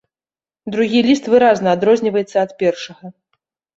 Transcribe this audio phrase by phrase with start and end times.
[0.75, 3.05] Другі ліст выразна адрозніваецца ад першага.